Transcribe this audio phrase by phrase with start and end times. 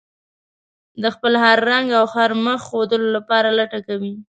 [1.01, 4.13] د خپل هر رنګ او هر مخ ښودلو لپاره لټه کوي.